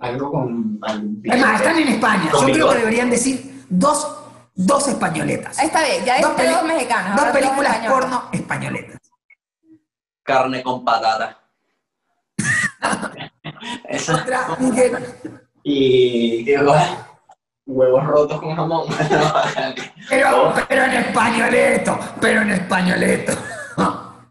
[0.00, 0.78] Algo con.
[0.82, 2.30] algún- Es más, están en España.
[2.32, 4.15] Yo creo que deberían decir dos,
[4.56, 5.58] dos españoletas.
[5.62, 7.16] Está bien, ya Dos hay peli- dos mexicanos.
[7.22, 8.00] Dos películas españoles.
[8.00, 9.00] porno españoletas.
[10.24, 11.38] Carne con patata.
[13.88, 14.14] Eso.
[14.14, 15.06] Otra, Miguel.
[15.62, 16.50] Y.
[16.50, 16.98] Igual.
[17.68, 18.86] Huevos rotos con jamón.
[20.08, 23.32] Pero, pero en españoleto, pero en españoleto.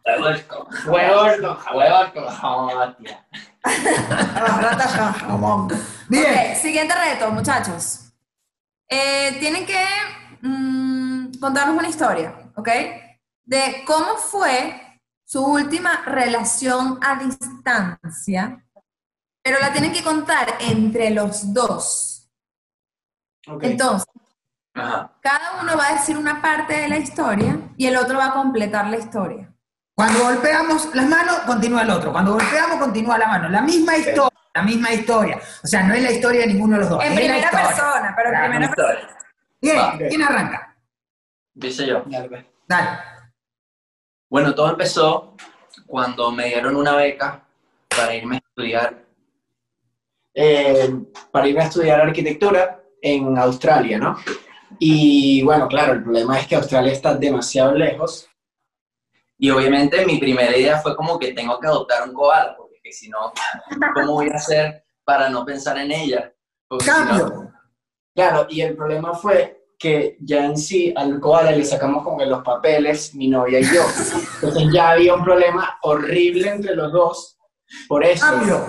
[0.05, 3.25] Huevos con- Huevos con huevos con jamón, tía.
[6.07, 6.51] Bien.
[6.51, 8.04] Ok, siguiente reto, muchachos.
[8.87, 9.83] Eh, tienen que
[10.41, 12.69] mm, contarnos una historia, ¿ok?
[13.43, 18.63] De cómo fue su última relación a distancia,
[19.41, 22.31] pero la tienen que contar entre los dos.
[23.61, 24.07] Entonces,
[24.73, 25.13] Ajá.
[25.21, 28.33] cada uno va a decir una parte de la historia y el otro va a
[28.33, 29.54] completar la historia.
[29.95, 32.11] Cuando golpeamos las manos, continúa el otro.
[32.11, 33.47] Cuando golpeamos, continúa la mano.
[33.47, 35.39] La misma historia, la misma historia.
[35.63, 37.01] O sea, no es la historia de ninguno de los dos.
[37.01, 37.67] En es la primera historia.
[37.67, 39.17] persona, pero en primera persona.
[39.61, 39.97] Bien, Va.
[39.97, 40.75] ¿quién arranca?
[41.53, 42.03] Dice yo.
[42.07, 42.51] Dale.
[42.67, 42.89] Dale.
[44.29, 45.35] Bueno, todo empezó
[45.87, 47.45] cuando me dieron una beca
[47.87, 49.05] para irme a estudiar.
[50.33, 50.93] Eh,
[51.31, 54.17] para irme a estudiar arquitectura en Australia, ¿no?
[54.77, 58.27] Y bueno, claro, el problema es que Australia está demasiado lejos.
[59.37, 62.91] Y obviamente mi primera idea fue como que tengo que adoptar un koala, porque que
[62.91, 63.31] si no,
[63.93, 66.33] ¿cómo voy a hacer para no pensar en ella?
[66.67, 67.51] Porque si no- Cambio.
[68.13, 72.25] Claro, y el problema fue que ya en sí al koala le sacamos como que
[72.25, 73.83] los papeles, mi novia y yo.
[74.35, 77.37] Entonces ya había un problema horrible entre los dos.
[77.87, 78.25] Por eso.
[78.25, 78.65] Cambio.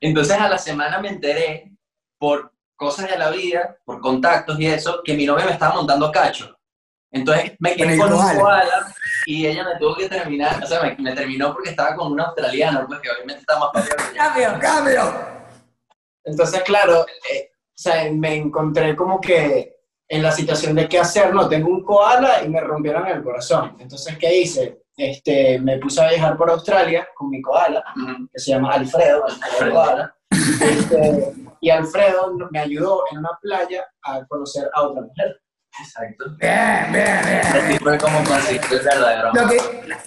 [0.00, 1.72] Entonces a la semana me enteré,
[2.18, 6.10] por cosas de la vida, por contactos y eso, que mi novia me estaba montando
[6.10, 6.56] cacho.
[7.10, 8.94] Entonces me quedé con un koala.
[9.24, 12.20] Y ella me tuvo que terminar, o sea, me, me terminó porque estaba con un
[12.20, 13.94] australiano, pues que obviamente está más yo.
[14.16, 14.58] Cambio.
[14.60, 15.02] Cambio.
[16.24, 19.76] Entonces, claro, eh, o sea, me encontré como que
[20.08, 23.76] en la situación de qué hacer, no, tengo un koala y me rompieron el corazón.
[23.78, 24.82] Entonces, ¿qué hice?
[24.96, 28.28] Este, me puse a viajar por Australia con mi koala, Ujú.
[28.32, 30.16] que se llama Alfredo, Alfredo koala.
[30.30, 35.40] Este, y Alfredo me ayudó en una playa a conocer a otra mujer.
[35.80, 36.24] Exacto.
[36.38, 37.46] Bien, bien, bien.
[37.64, 39.56] Así fue como conseguí el verdadero Lo que,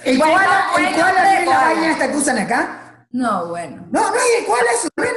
[0.05, 1.65] el Bueno, koala, el bueno, koala de es la koala.
[1.65, 3.05] vaina esta que usan acá.
[3.11, 3.87] No, bueno.
[3.91, 5.13] No, no hay el koala ¿ven?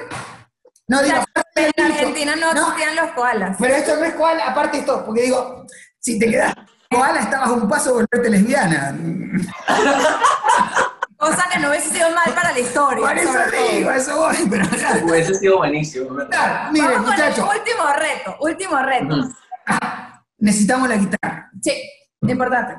[0.89, 1.17] No, digo,
[1.55, 3.57] En Argentina no existían los koalas.
[3.59, 5.65] Pero esto no es koala, aparte esto, porque digo,
[5.99, 6.55] si te quedas
[6.91, 8.95] koala, estabas a un paso de volverte lesbiana.
[11.17, 13.07] Cosa que no hubiese sido mal para la historia.
[13.07, 13.39] Por eso
[13.73, 14.67] digo, eso voy, pero.
[15.05, 16.31] Hubiese sido buenísimo, ¿verdad?
[16.31, 19.29] Claro, miren, Vamos con el muchachos, último reto, último reto.
[20.43, 21.51] Necesitamos la guitarra.
[21.63, 21.73] Sí,
[22.23, 22.75] importante.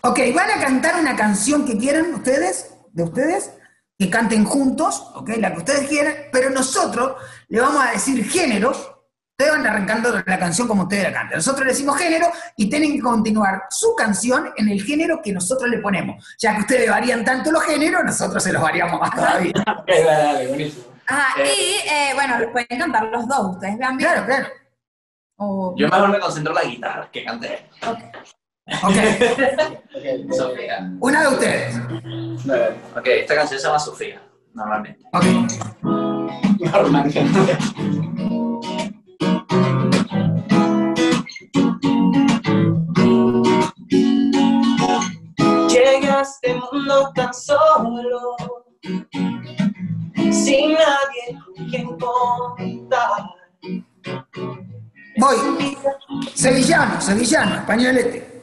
[0.00, 3.52] Ok, van a cantar una canción que quieran ustedes, de ustedes,
[3.98, 7.16] que canten juntos, ok, la que ustedes quieran, pero nosotros
[7.48, 8.92] le vamos a decir géneros.
[9.38, 11.36] Ustedes van arrancando la canción como ustedes la cantan.
[11.36, 15.68] Nosotros le decimos género y tienen que continuar su canción en el género que nosotros
[15.68, 16.24] le ponemos.
[16.38, 19.52] Ya que ustedes varían tanto los géneros, nosotros se los variamos más todavía.
[19.86, 20.95] Dale, dale, buenísimo.
[21.08, 21.52] Ajá, Eh.
[21.56, 24.10] y eh, bueno, los pueden cantar los dos, ustedes vean bien.
[24.10, 24.46] Claro, claro.
[25.38, 27.68] O- Yo mejor me concentro en la guitarra que canté.
[27.86, 27.98] ok.
[28.82, 28.94] Ok,
[30.36, 30.90] Sofía.
[31.00, 31.76] una de ustedes.
[32.96, 34.20] Ok, esta canción se llama Sofía,
[34.54, 35.04] normalmente.
[35.12, 35.24] Ok.
[36.72, 37.24] Normalmente.
[45.68, 48.36] Llegué a este mundo tan solo,
[50.46, 53.22] sin nadie con quien contar.
[55.18, 55.36] Voy.
[56.34, 58.42] Sevillano, sevillano, españolete.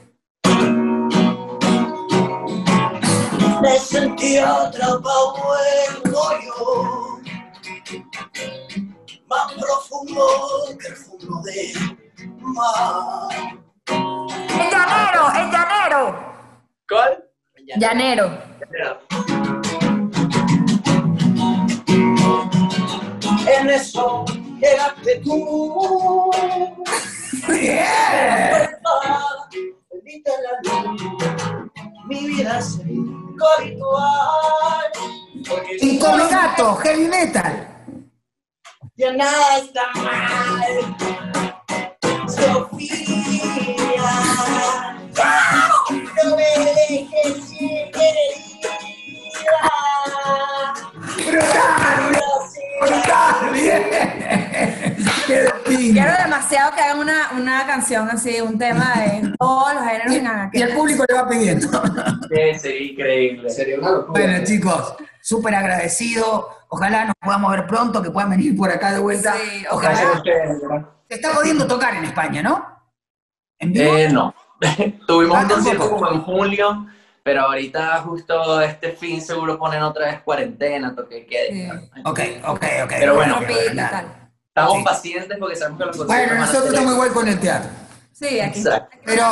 [3.61, 5.35] Me sentí atrapado
[5.77, 7.21] en el hoyo,
[9.27, 10.27] más profundo
[10.77, 11.97] que el fondo del
[12.41, 13.57] mar.
[13.87, 15.21] ¡El llanero!
[15.39, 16.01] ¡El llanero!
[16.89, 17.29] ¿Cuál?
[17.77, 18.25] Llanero.
[23.63, 24.25] En eso
[24.59, 26.29] llegaste tú.
[29.89, 30.51] Bendita la
[30.83, 31.01] luz,
[32.09, 32.79] mi vida es
[35.81, 37.69] Y gato, heavy metal.
[38.97, 40.95] ya nada está mal.
[42.27, 44.11] Sofía,
[46.25, 48.73] no me dejes ir, querida.
[53.51, 53.83] Bien.
[55.93, 60.49] Quiero demasiado que hagan una, una canción así, un tema de todos los géneros en
[60.53, 61.67] Y el público le va pidiendo.
[62.29, 63.49] Sí, sería increíble.
[63.49, 64.21] Sería una locura.
[64.23, 66.49] Bueno, chicos, súper agradecido.
[66.69, 69.33] Ojalá nos podamos ver pronto, que puedan venir por acá de vuelta.
[69.33, 70.21] Sí, Ojalá.
[71.09, 72.65] Se está pudiendo tocar en España, ¿no?
[73.59, 73.95] ¿En vivo?
[73.95, 74.33] Eh, no.
[75.07, 76.87] Tuvimos Ah, un concierto como en julio,
[77.23, 81.71] pero ahorita justo este fin seguro ponen otra vez cuarentena, toque quede.
[82.03, 82.93] Ok, ok, ok.
[82.99, 83.39] Pero bueno.
[84.55, 84.83] Estamos Sí.
[84.83, 87.69] pacientes porque sabemos que los conciertos Bueno, nosotros estamos igual con el teatro.
[88.11, 88.59] Sí, aquí.
[88.59, 88.97] Exacto.
[89.03, 89.25] Pero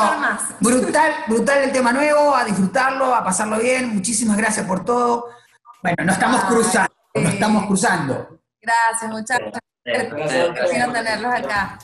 [0.59, 3.93] brutal, brutal el tema nuevo, a disfrutarlo, a pasarlo bien.
[3.93, 5.29] Muchísimas gracias por todo.
[5.83, 7.33] Bueno, no estamos Ay, cruzando, no sí.
[7.35, 8.39] estamos cruzando.
[8.61, 9.59] Gracias, muchachos.
[9.85, 10.69] Gracias.
[10.71, 11.77] Quiero tenerlos acá.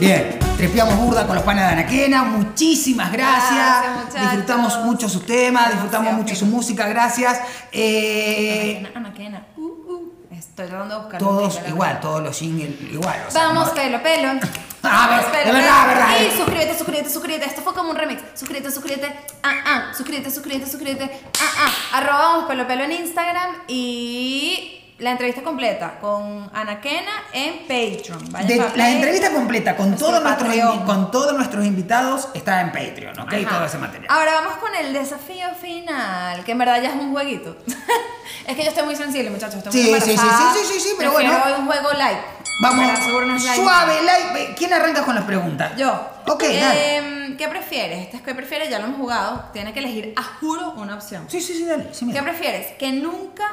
[0.00, 3.82] Bien, trepeamos burda con los panes de Anaquena, muchísimas gracias.
[3.82, 7.40] Gracias, disfrutamos mucho su tema, disfrutamos mucho su música, gracias.
[7.72, 9.46] Eh, Anaquena, Anaquena.
[9.56, 10.12] Uh, uh.
[10.30, 11.18] Estoy tratando de buscar.
[11.18, 13.16] todos igual, todos los jingles igual.
[13.28, 14.28] o sea, Vamos, no- pelo, pelo.
[14.88, 16.08] Ah, ver, verdad, verdad.
[16.20, 17.46] Y suscríbete, suscríbete, suscríbete.
[17.46, 18.22] Esto fue como un remix.
[18.34, 19.12] Suscríbete, suscríbete.
[19.42, 19.82] Ah, ah.
[19.96, 21.22] Suscríbete, suscríbete, suscríbete.
[21.40, 21.98] Ah, ah.
[21.98, 23.50] Arroba vamos, pelo, pelo en Instagram.
[23.66, 28.32] Y la entrevista completa con Anaquena en Patreon.
[28.32, 30.54] Vayan De- pa' la entrevista completa con, todos nuestros,
[30.86, 33.32] con todos nuestros invitados está en Patreon, ¿ok?
[33.34, 33.56] Ajá.
[33.56, 34.06] Todo ese material.
[34.10, 37.56] Ahora vamos con el desafío final, que en verdad ya es un jueguito.
[38.46, 39.56] es que yo estoy muy sensible, muchachos.
[39.56, 41.58] Estoy Sí, muy sí, sí, sí, sí, sí, sí, pero Prefiero bueno.
[41.58, 42.18] un juego light.
[42.62, 43.54] Vamos, light.
[43.54, 44.56] suave, light.
[44.56, 45.72] ¿Quién arranca con las preguntas?
[45.76, 45.92] Yo.
[46.26, 46.96] Ok, dale.
[46.96, 47.98] Em, ¿Qué prefieres?
[48.04, 49.44] Este es que prefieres, ya lo hemos jugado.
[49.52, 51.26] Tiene que elegir a juro una opción.
[51.28, 51.92] Sí, sí, sí, dale.
[51.92, 52.10] sí.
[52.10, 52.68] ¿Qué prefieres?
[52.78, 53.44] Que nunca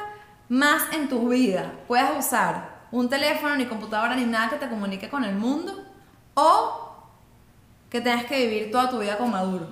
[0.53, 5.09] más en tu vida puedas usar un teléfono, ni computadora, ni nada que te comunique
[5.09, 5.73] con el mundo.
[6.35, 6.79] O
[7.89, 9.67] que tengas que vivir toda tu vida con Maduro.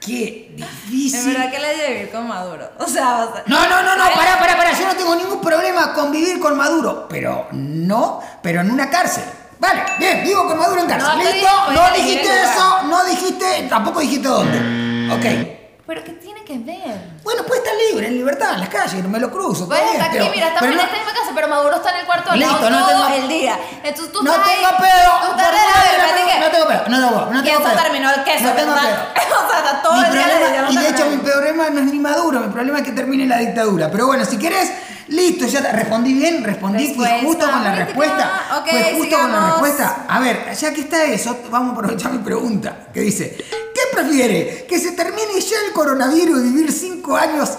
[0.00, 1.32] Qué difícil.
[1.34, 2.68] verdad que le de vivir con Maduro.
[2.78, 4.72] O sea, o sea- No, no, no, no, pará, pará, pará.
[4.78, 7.06] Yo no tengo ningún problema con vivir con Maduro.
[7.08, 9.24] Pero no, pero en una cárcel.
[9.58, 11.10] Vale, bien, vivo con Maduro en cárcel.
[11.10, 11.34] No ¿Listo?
[11.34, 15.12] digo, No elegir dijiste eso, no dijiste, tampoco dijiste dónde.
[15.14, 15.56] Ok.
[15.86, 16.96] Pero que tiene que que ver?
[17.24, 19.66] Bueno, puede estar libre, en libertad, en las calles, me lo cruzo.
[19.68, 21.90] Pues está está aquí, pero- mira, pero en no- esta misma casa, pero Maduro está
[21.90, 23.58] en el cuarto al Listo, lado no todo tengo- el día.
[23.84, 25.10] Entonces tú no estás tengo pedo.
[25.26, 26.88] Tú estás de la no, no tengo pedo.
[26.88, 27.82] No tengo, no ¿Quién tengo pedo.
[27.82, 28.96] terminó el queso, No tengo pedo.
[29.44, 31.80] o sea, está todo Mi el día problema- leyendo y de hecho mi problema no
[31.80, 33.90] es ni Maduro, mi problema es que termine la dictadura.
[33.90, 34.72] Pero bueno, si querés,
[35.08, 38.42] listo, ya respondí bien, respondí Respuesta justo con la respuesta.
[38.58, 40.04] Ok, fue justo con la respuesta.
[40.08, 44.66] A ver, ya que está eso, vamos a aprovechar mi pregunta, que dice, ¿qué prefiere?
[44.68, 47.58] ¿Que se termine ya el coronavirus y vivir cinco años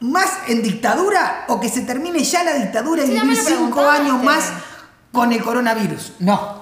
[0.00, 4.22] más en dictadura o que se termine ya la dictadura y Sí, vivir cinco años
[4.22, 4.44] más
[5.12, 6.14] con el coronavirus?
[6.20, 6.60] No.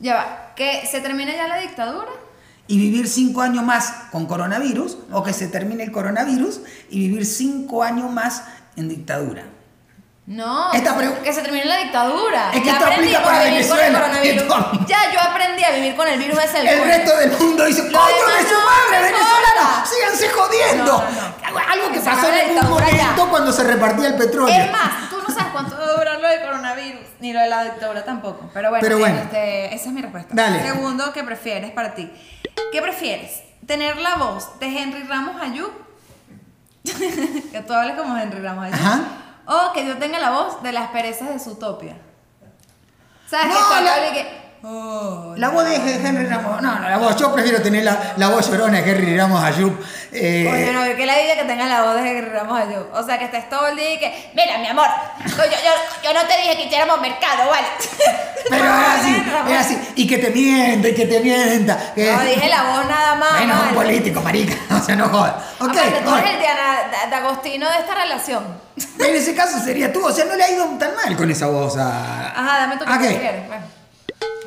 [0.00, 2.08] Ya va, que se termine ya la dictadura.
[2.68, 7.26] y vivir cinco años más con coronavirus o que se termine el coronavirus y vivir
[7.26, 8.44] cinco años más
[8.76, 9.44] en dictadura.
[10.24, 12.52] No, Esta que, se termine la dictadura.
[12.54, 14.86] Es que Ya esto aprendí aplica para vivir con Venezuela, el.
[14.86, 16.84] Ya yo aprendí a vivir con el virus ese El coño.
[16.84, 19.84] resto del mundo dice, ¡coño de su madre, importa.
[19.84, 20.92] ¡Síganse jodiendo!
[20.92, 24.54] No, no, Algo que se pasó en un momento cuando se repartía el petróleo.
[24.54, 27.48] Es más, tú no sabes cuánto va a durar lo del coronavirus, ni lo de
[27.48, 28.48] la dictadura tampoco.
[28.54, 29.18] Pero bueno, Pero bueno.
[29.22, 30.32] este, esa es mi respuesta.
[30.32, 30.62] Dale.
[30.62, 32.08] Segundo, ¿qué prefieres para ti?
[32.70, 33.42] ¿Qué prefieres?
[33.66, 35.70] ¿Tener la voz de Henry Ramos Ayub?
[37.52, 38.72] que tú hables como Henry Ramos.
[38.72, 39.00] Ajá.
[39.46, 41.96] O que yo tenga la voz de las perezas de Zootopia.
[43.28, 43.48] ¿Sabes?
[43.48, 44.41] No, que la- que...
[44.64, 46.62] Oh, La voz de Henry Ramos.
[46.62, 47.16] No, no, la voz.
[47.16, 49.72] Yo prefiero tener la, la voz llorona de Henry Ramos Ayub.
[50.12, 52.86] Eh, Coño, no, que la diga que tenga la voz de Henry Ramos Ayub.
[52.94, 54.86] O sea, que estés todo el día y que, mira, mi amor,
[55.26, 57.66] yo, yo, yo no te dije que hiciéramos mercado, ¿vale?
[58.50, 58.70] pero es
[59.00, 59.78] así, es así.
[59.96, 61.92] Y que te mienta, y que te mienta.
[61.94, 63.32] que- No, dije la voz nada más.
[63.38, 63.88] Bueno, es un vale.
[63.88, 64.54] político, marica.
[64.82, 65.34] O sea, no jodas.
[65.60, 68.44] Ok, Aparte, tú eres el Diana de, de Agostino de esta relación.
[68.98, 70.04] En ese caso sería tú.
[70.06, 72.28] O sea, no le ha ido tan mal con esa voz a.
[72.30, 73.46] Ajá, dame tu que Ok, prefieres.
[73.48, 73.81] Bueno.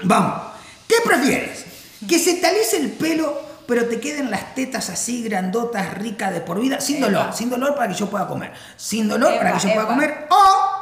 [0.04, 0.42] Vamos.
[0.88, 1.66] ¿Qué prefieres?
[2.08, 6.42] ¿Que se te alice el pelo, pero te queden las tetas así grandotas, ricas de
[6.42, 6.80] por vida?
[6.82, 7.34] Sin dolor.
[7.34, 8.54] Sin dolor para que yo pueda comer.
[8.78, 10.28] Sin dolor para que yo pueda comer.
[10.30, 10.76] O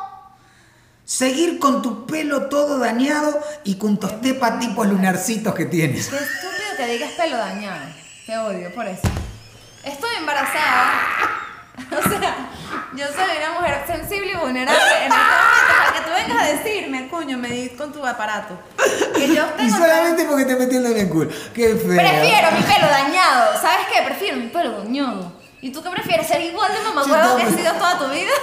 [1.06, 6.08] seguir con tu pelo todo dañado y con tus tepas tipo lunarcitos que tienes.
[6.08, 7.86] Qué estúpido que digas pelo dañado.
[8.26, 9.08] Te odio por eso.
[9.84, 11.02] Estoy embarazada.
[11.90, 12.50] O sea,
[12.96, 15.63] yo soy una mujer sensible y vulnerable en este para que
[16.04, 18.58] tú vengas a decirme, coño, me di con tu aparato.
[19.16, 21.30] Que yo Y tengo solamente porque te metiendo en el culo.
[21.54, 21.98] Qué feo.
[21.98, 23.62] Prefiero mi pelo dañado.
[23.62, 24.02] ¿Sabes qué?
[24.04, 25.34] Prefiero mi pelo dañado.
[25.62, 26.28] ¿Y tú qué prefieres?
[26.28, 28.32] ¿Ser igual de mamagüevo que has sido toda tu vida?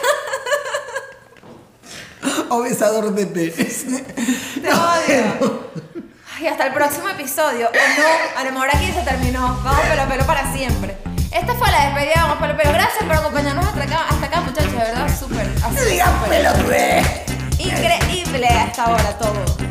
[2.50, 3.84] O besador de penes.
[4.62, 5.70] Te odio.
[6.40, 7.68] Y hasta el próximo episodio.
[7.68, 9.60] O no, a lo mejor aquí se terminó.
[9.62, 10.96] Vamos pelo a pelo para siempre.
[11.32, 12.72] Esta fue la despedida de Vamos pelo a pelo.
[12.72, 14.72] Gracias por acompañarnos hasta acá, hasta acá muchachos.
[14.72, 15.48] De verdad, súper.
[15.60, 16.28] Súper.
[16.28, 17.29] pelotudez.
[17.60, 19.69] Increíble hasta ahora todo.